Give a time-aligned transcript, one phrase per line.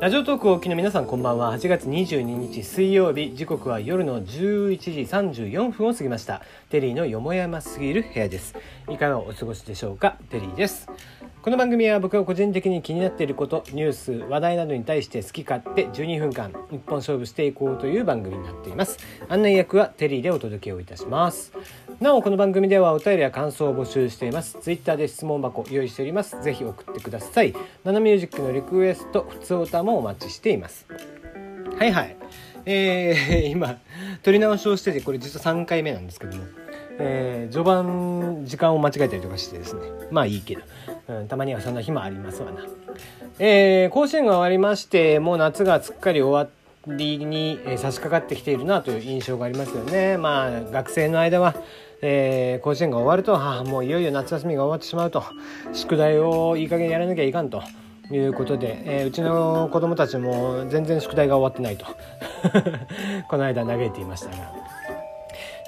[0.00, 1.54] ラジオトークをお聞きの皆さんこんばんは。
[1.54, 3.36] 8月22日水曜日。
[3.36, 6.42] 時刻は夜の11時34分を過ぎました。
[6.70, 8.56] テリーのよもやますぎる部屋です。
[8.90, 10.18] いかがお過ごしでしょうか？
[10.28, 10.88] テリーです。
[11.40, 18.98] この番組は僕が個人的に気になっていることニュース話題などに対して好き勝手12分間一本勝負していこうという番組になっています。
[19.28, 21.52] 案内役はテリーでお届けをいたします。
[22.02, 24.58] なおこの番組ではお便りや感想を募集しています。
[24.60, 26.42] ツイッターで質問箱用意しております。
[26.42, 27.54] ぜひ送ってください。
[27.84, 30.84] ナナミュージックのリクエスト普通歌もお待ちしています。
[31.78, 32.16] はいはい。
[32.66, 33.78] えー、 今
[34.24, 36.42] 撮り直しをしててこれ実は3回目なんですけども。
[36.98, 39.82] えー、序盤時間を間違えたりとかしてですね。
[40.10, 40.62] まあいいけど、
[41.06, 42.66] うん、たまにはそんな日もありますわな、
[43.38, 46.50] えー、甲子園が終わりましてもう夏がすっかり終わ
[46.86, 50.16] りに、えー、差し掛かってきているなという印象がありますよね。
[50.16, 51.54] まあ学生の間は
[52.02, 55.24] えー、甲子園が終わると、あ、もういよいよ夏休みが終わってしまうと
[55.72, 57.62] 宿題をいい加減やらなきゃいかんと
[58.10, 61.86] いうことで、えー、うちの子供たちも全然宿題が終わってないと。
[63.28, 64.72] この間嘆いていましたが。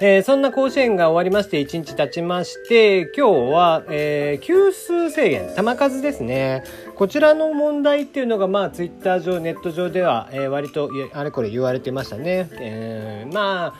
[0.01, 6.63] えー、そんな甲子園が終わりまして1日経ちまして今日は、えー、球数制限球数ですね。
[6.95, 13.73] こちらの問題っていうのがまあツイッター上ネット上では、えー、割とあれこれ言われてましたね、えー、まあ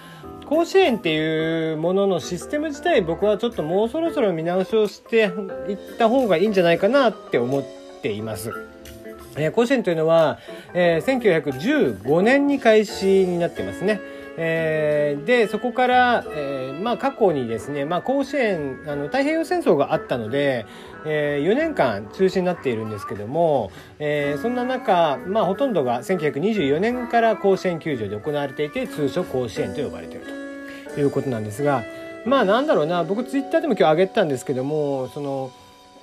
[0.47, 5.31] 甲子園っていうもののシステム自体僕はちょっともうそろそろ見直しをして
[5.67, 7.63] いった方がいいんじゃないかなって思っ
[8.01, 8.51] ています。
[9.37, 10.39] えー、甲子園というのは、
[10.73, 13.99] えー、1915年に開始になってますね。
[14.37, 20.65] えー、でそこから、えーまあ、過去にですね、まあ、甲子園あの太平洋戦争があったので、
[21.05, 30.25] えー、4年間中止になっているんですけども、えー、そんな中、まあ、ほとんどが1924年から甲子園球場で行われていて通称甲子園と呼ばれている
[30.93, 31.83] ということなんですが
[32.25, 35.51] まあなんだろうな僕ツイッターでも今日上げたんですけどもその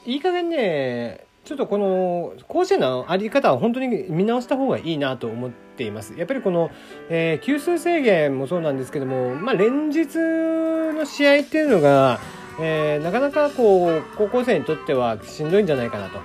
[0.06, 6.14] いい加減ねちょっとこの甲子園のあり方は本当に見直した方がいいなと思っています。
[6.16, 6.70] やっぱりこの、
[7.08, 12.20] えー、球数制限もそうなんですけども、まあ、連日の試合っていうのが、
[12.60, 16.18] えー、なかなかこう高校生にとってはしんどいんじゃないかなと。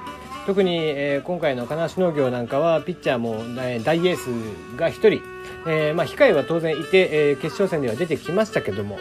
[0.47, 4.27] 特に、えー、今回の金足農業なんかはピッチャーも、えー、大エース
[4.77, 5.21] が1人、
[5.67, 8.97] えーまあ、控えは当然いて、えー、決勝戦では出てきましたけども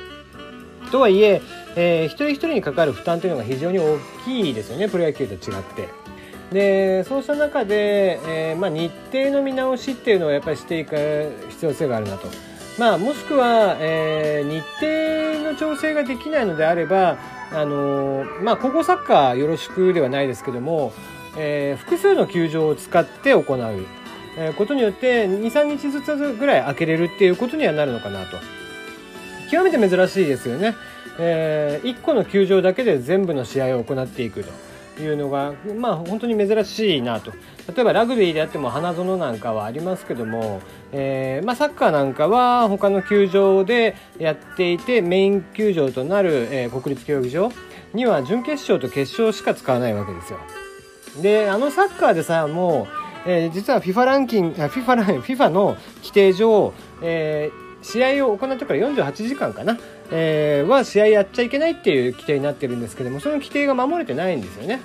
[0.90, 1.40] とはいえ
[1.76, 6.06] えー、一人一人にかかる負担というのが非常に大きいですよねプロ野球と違って。
[6.52, 12.28] でそうした中で、えーまあ、日程の見直しっていうのをやっぱりしていく必要性があるなと。
[12.78, 14.60] まあ、もしくは、えー、日
[15.40, 17.16] 程の調整ができないのであれば、
[17.50, 20.92] あのー、まあ、高校サッカーよろしくではないですけども、
[21.38, 23.86] えー、複数の球場を使って行う、
[24.56, 28.36] ことによって23日ずつぐらい開けれるっていうことにはなるのかなと
[29.50, 30.74] 極めて珍しいですよね、
[31.18, 34.75] えー、1個の球場だけで全部の試合を行っていくと。
[35.02, 37.32] いうのがまあ本当に珍しいなと
[37.74, 40.60] 例えばラグビーであっても花園なんかはありますけども、
[40.92, 47.52] えー、まあ、サッカーなんかは他の球場でやっていてメイン球場となる、えー、国立競技場
[47.92, 50.38] には準決勝と決勝しか使わないわけですよ。
[51.22, 52.86] であのサッカーでさも
[53.26, 59.78] う、えー、実は FIFA ランキング FIFA, ラ FIFA の規定上、えー試合を行ってから48時間かな、
[60.11, 64.81] えー、は試合やっちゃいけないっていう規定になってるんですけどもその規定が守れてないんですよね。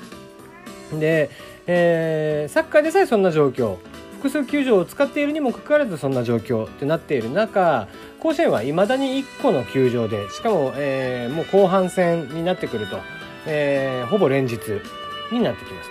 [0.94, 1.30] で、
[1.68, 3.78] えー、サッカーでさえそんな状況
[4.22, 7.88] 複数球場を使っているにもかかわらずそんな状況ってなっている中
[8.20, 13.00] 甲子園はいまだに1個の球場でしかも、えー、もう後半戦になってくると、
[13.48, 14.58] えー、ほぼ連日
[15.32, 15.90] になってきます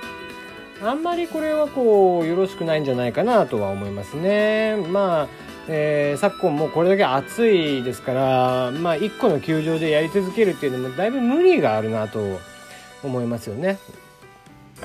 [0.82, 4.76] あんまりこれはこうよろしくないんじゃないかなとは思いますね。
[4.76, 12.40] まあえー、昨今もうこれだけ暑いですから、まあ、1個の球場でやり続けるっていうのもだいぶ無理があるなと
[13.02, 13.78] 思いますよね。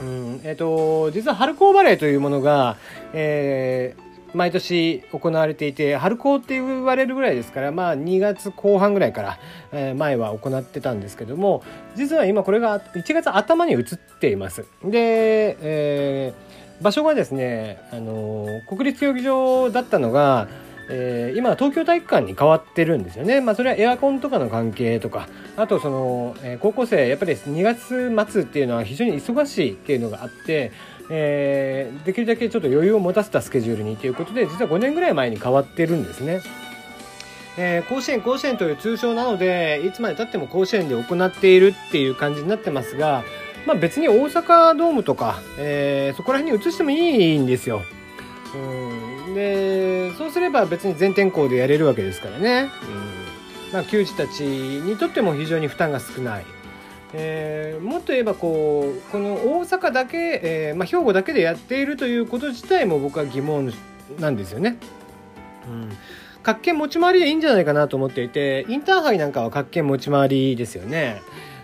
[0.02, 2.76] うんえーと、実は春高バレーというものが、
[3.14, 9.40] えー、毎年行われていて春高って言われるぐらいですから、まあ、2月後半ぐらいから、
[9.72, 11.64] えー、前は行ってたんですけども
[11.96, 13.84] 実は今これが1月頭に移っ
[14.20, 14.66] ています。
[14.84, 20.48] で、えー、場所がですね、あの国立競技場だったのが
[20.90, 23.42] えー、今東京体育館に変わってるんですよね。
[23.42, 25.28] まあそれはエアコンとかの関係とか、
[25.58, 30.72] あとその、えー、高校生、やっぱり2月末っていうのは非常に忙しいっていうのがあって、
[31.10, 36.42] えー、できるだけちょっと余裕を持たせたスケジュールにということで、実は5年ぐらい前に変わってるんですね。
[37.58, 43.24] えー、甲子園甲子園という通称なので、いつまでたっても甲子園で行っているっていう感じになってますが、
[43.66, 47.82] まあ別に大阪ドームとか、えー、そこら辺に移してもいいんですよ。
[49.28, 49.34] うん。
[49.34, 52.70] でそうすれば別に全天候でやれるわけですからね、
[53.70, 53.74] うん。
[53.74, 56.46] まあ、球児たちにとっても非常に負担が少ない、
[57.14, 63.74] えー、もっと言えばこうこの大阪だけ、えーまあ、兵庫だけでやっているということ自体も僕は疑問
[64.20, 64.78] なんですよね。
[65.68, 65.90] うん。
[66.44, 71.22] 各県持ち回りでいいんじゃないかなと思っていてインターハイなんかは各県持ち回りですよね。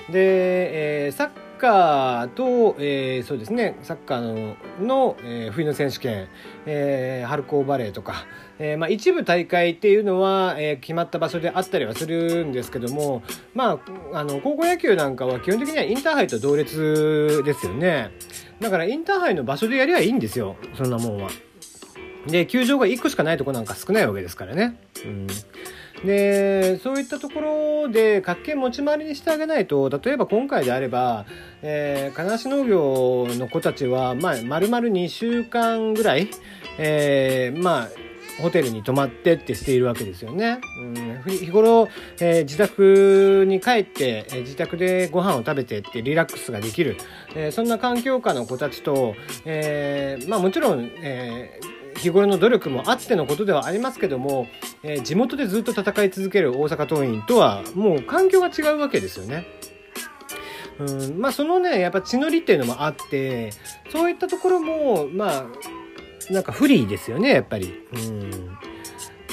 [0.10, 1.30] で、えー、サッ
[1.62, 6.28] カーと、えー、そうですねサッカーのの、えー、冬の選手権、
[6.66, 8.26] えー、春高バレーとか、
[8.58, 13.22] えーまあ、一部大会っていうのは、えー、決まった場所であったりはするんですけども、
[13.54, 13.80] ま
[14.14, 18.10] あ、あの高校野球なんかは基本的にはインターハイと同列ですよね
[18.60, 21.30] だからインターハイの場所でやりゃいいんですよそんなもんは。
[22.28, 24.80] で球場が1個しかないとこなんか少ないわけですからね。
[25.06, 25.28] うん
[26.06, 27.42] でそういったとこ
[27.86, 31.26] ろで活気持ち回りにしてあげないと例えば今回であれば、
[31.62, 36.30] えー、金足農業の子たちは、まあ、丸々2週間ぐらい、
[36.78, 37.90] えー、まあ
[38.42, 40.60] ホテルに泊まってってしているわけですよね。
[40.80, 41.90] うん、日頃、
[42.20, 46.98] えー、自宅に帰って、えー、自宅でご飯を食べてってリラックスができる、
[47.36, 49.16] えー、そんな環境下の子たちと、
[49.46, 51.71] えー、まあもちろん、えー
[52.02, 54.48] 日頃の努力もあってのことではありますけども、
[54.84, 59.46] えー、地元でずっと戦い続ける大阪桐蔭とはもう環境が違うわけですよね。
[60.80, 63.52] うん、まあそのねやっぱ血のりっていうのもあって
[63.92, 65.46] そういったところもま
[66.30, 67.86] あなんか不利ですよねやっぱり。
[67.94, 68.58] うん、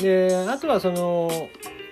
[0.02, 1.30] であとはその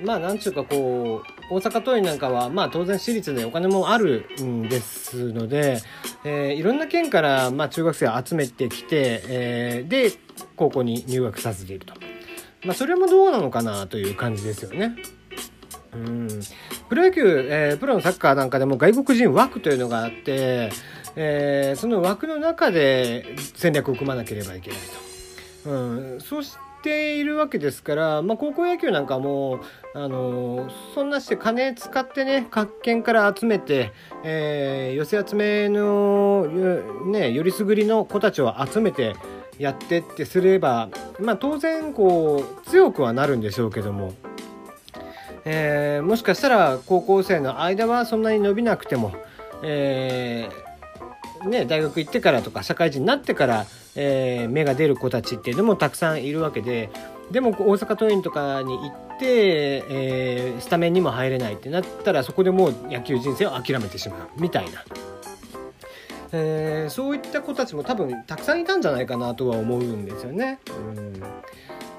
[0.05, 5.81] まあなんちゅうかこう大阪桐蔭なんかはまあ当然私立でお金もあるんですので、
[6.29, 10.11] えー、いろんな県からまあ中学生を集めてきて、えー、で
[10.57, 11.95] 高校に入学させていると。
[12.65, 14.97] まあ、それもどうなのかなという感じですよね。
[15.93, 16.29] うん、
[16.89, 20.71] プロ野球、えー、プロのサッカーなんかでも外国人枠というのがあって、
[21.15, 24.79] えー、その枠の中で戦略を組まなければいけない
[25.65, 25.71] と。
[25.71, 26.43] うん、そう
[26.87, 29.59] しているわけですから、まあ、高校野球なんかも、
[29.93, 33.93] あの、そんなして金使ってね各県から集めて、
[34.23, 36.47] えー、寄せ集めの、
[37.07, 39.17] ね、よりすぐりの子たちを集めて
[39.59, 40.89] やってってすれば、
[41.19, 44.15] まあ、当然こう強くはなるんでしょうけども、
[45.45, 49.13] えー、もしかしたら高校生の間はそんなに伸びなくても、
[49.65, 56.91] えー、ね、大学行ってからとか社会人になってから、えー、芽が出る子たちっていうのもたくさんいるわけで
[57.31, 64.85] でも大阪桐蔭とかに行って、えー、スタメンにも入れないってなったらそこでもう野球人生を諦めてしまうみたいな。
[66.33, 70.59] えー、そういった子たちも多分たくさんいたんじゃないかなとは思うんですよね。
[70.97, 71.15] うん、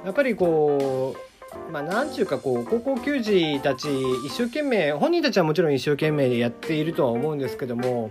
[0.05, 1.27] やっぱりこう
[1.71, 3.88] まあ、なんちゅうかこう高校球児たち
[4.25, 8.09] 一生懸命本人たちはもちろん一生懸命でやっているとは思うんですけども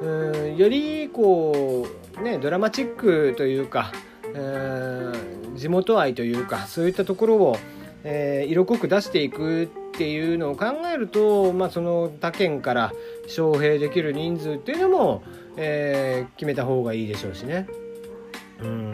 [0.00, 0.06] う
[0.46, 3.92] んよりこうねドラマチックというか
[4.34, 7.56] うん地元愛というかそういったところを、
[8.04, 9.66] えー、色濃く出していくっ
[9.98, 12.92] ていうのを考えると、まあ、その他県から
[13.24, 15.22] 招聘できる人数っていうのも、
[15.56, 17.66] えー、決めた方がいいでしょうしね。
[18.60, 18.92] うん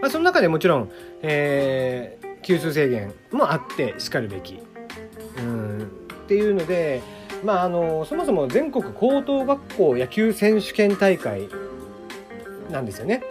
[0.00, 0.90] まあ、その中でもちろん、
[1.22, 4.60] えー、級数制限もあってしかるべき。
[5.38, 7.02] うんっていうので、
[7.44, 11.48] まあ、あのそもそも全国高等学校野球選手権大会
[12.74, 13.22] なんですよね。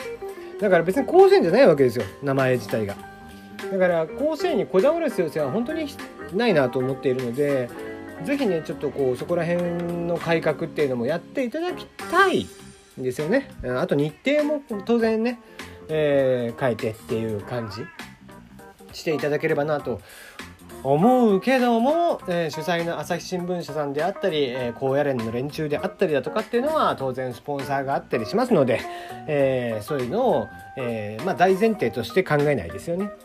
[0.59, 2.95] だから別に甲子園じゃないわけですよ名前自体が。
[3.71, 5.87] だから甲子園にこだわる必要性は本当に
[6.33, 7.69] ないなと思っているので
[8.23, 9.63] 是非ねちょっとこうそこら辺
[10.05, 12.47] の改革っていうのもやっていただきたい
[12.99, 13.49] んですよね。
[13.63, 15.39] あと日程も当然ね、
[15.89, 17.83] えー、変えてっていう感じ
[18.97, 20.01] していただければなと
[20.83, 28.81] 思うけども、えー、主催の朝日新聞社さんであったり、えー、高野連の連中であったりだとかっていうのは当然スポンサーがあったりしますので、
[29.27, 30.47] えー、そういうのを、
[30.77, 33.09] えーまあ、大前提として考えないですよね。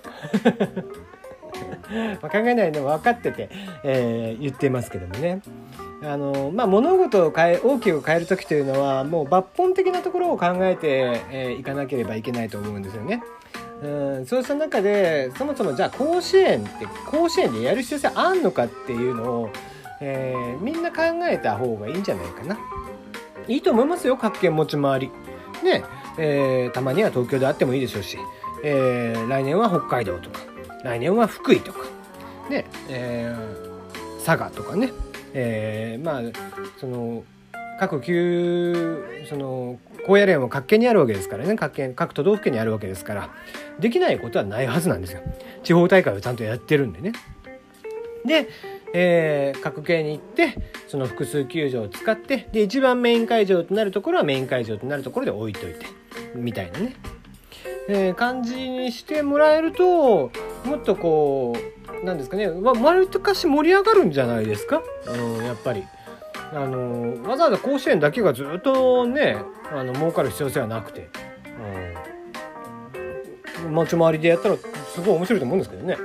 [2.22, 3.48] まあ考えないの分かってて、
[3.82, 5.40] えー、言ってますけどもね。
[6.00, 13.20] あのまあ、物事を変え大きく変える時というのはもう抜本的なところを考えて、えー、いかなければいけないと思うんですよね。
[13.82, 19.50] うんそうした中でそもそもじゃあ甲子園って甲子園でやる必要性あんのかっていうのを、
[20.00, 22.58] えー、みんな考えた方がいいんじゃないかな。
[23.46, 25.10] いいと思いますよ各県持ち回り。
[25.62, 25.84] ね
[26.18, 28.18] えー、たまには東京であってもいいでしょうし、
[28.64, 30.40] えー、来年は北海道とか
[30.84, 31.80] 来年は福井とか、
[32.50, 34.92] ねえー、佐賀とかね、
[35.34, 36.22] え、まあ
[36.78, 37.24] その
[37.78, 41.54] 各級その高野連は各県にあるわけですからね。
[41.54, 43.30] 各県各都道府県にあるわけですから。
[43.78, 45.20] できないことはないはずなんですよ。
[45.62, 47.12] 地方大会をちゃんとやってるんでね。
[48.24, 48.48] で、
[48.94, 50.56] えー、各県に行って
[50.86, 55.86] その複数球場を使ってで一番メイン会場となるところはメイン会場となるところで置いといて
[56.34, 56.96] みたいなね、
[57.88, 60.30] えー、感じにしてもらえると
[60.64, 61.54] もっとこ
[62.02, 62.48] うなんですかね。
[62.48, 65.84] 割とかし盛り上がるんじゃないですか、うん、やっぱり。
[66.52, 69.36] あのわざわざ甲子園だけがずっとね
[69.70, 71.08] あの儲かる必要性はなくて、
[73.64, 75.96] うん、持ち回りでやったらすごい面白いと思うんですけどね、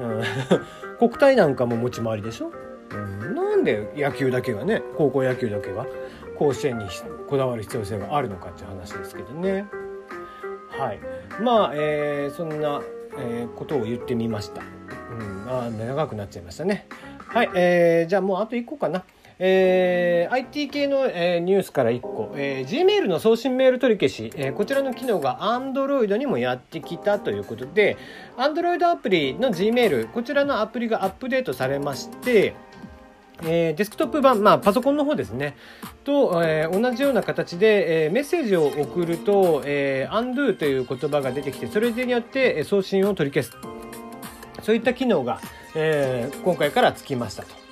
[0.00, 0.22] うん、
[0.98, 2.50] 国体なんかも持ち回りでしょ、
[2.92, 5.86] うん、なんで野球だけがね高校野球だけが
[6.38, 6.86] 甲子園に
[7.28, 9.66] こだわる必要性があるのかっていう話ですけどね。
[10.68, 10.98] はい。
[11.40, 12.82] まあ、えー、そんな、
[13.16, 14.64] えー、ことを言ってみました、う
[15.22, 16.86] ん、あ長くなっちゃいましたね。
[17.28, 19.04] はい、えー、じゃあもうあと1個かな。
[19.38, 27.96] えー、IT 系の、えー、ニュースから1個、えー、Gmail の送信メール取り消し、えー、こちらの機能が Android にもやってきたということで
[28.36, 32.54] Android アプリの Gmail こちらのアプリがアップデートされまして
[33.42, 35.56] えー、デスクトップ版、まあ、パソコンの方ですね、
[36.04, 43.58] と、えー、同じような形で、えー、メッセージを送ると、えー、undo という言葉が出てきて、それによって送信を取り消す。
[44.62, 45.40] そういった機能が、
[45.74, 47.63] えー、今回からつきましたと。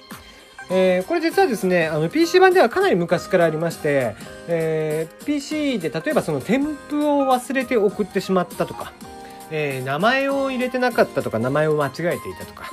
[0.71, 4.14] えー、これ実はですねあの PC 版ではかなり昔からありまして、
[4.49, 8.92] えー、PC で例えばその添付を忘れて送ってしまったとか、
[9.50, 12.71] えー、名前を入れてなかったとか名前を間違えていたとか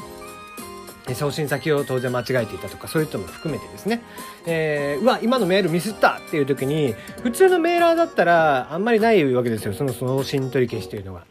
[1.15, 4.01] 送信先を当然間違えていたとかそういう人も含めてですね、
[4.45, 6.93] えー、うわ今のメールミスったっていう時に
[7.23, 11.23] 普通のメーラーだったらあんまりないわけですよその送信取り消しというのが。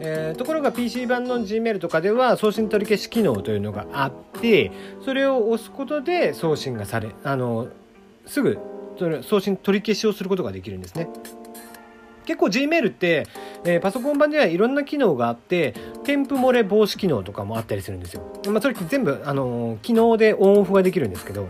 [0.00, 4.70] えー、ところが PC 版の Gmail とかでは送信取り消し機能というのがあって
[5.04, 7.68] それを押すことで送信がされあの
[8.26, 8.58] すぐ
[9.22, 11.08] 送信取り消しをすることができるんですね。
[12.24, 13.26] 結構 Gmail って、
[13.64, 18.22] えー、パソコン版ではいろんな機能があって添付漏れ防止機能とかもあったりするんですよ。
[18.48, 21.48] まあ、それ全部、あのー、機能でオンオフができるんですけど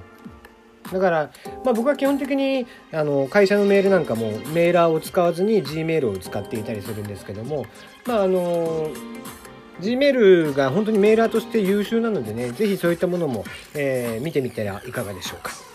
[0.92, 1.30] だから、
[1.64, 7.66] まあ、僕は基本的にあの会社のメールなんかもメーラーを使わずに Gmail を使っていたりするんですけども、
[8.06, 8.90] まああの
[9.80, 15.52] Gmail が本当にメーラーとして優秀なのでね、ぜひそういったものも、えー、見てみたらいかがでしょうか。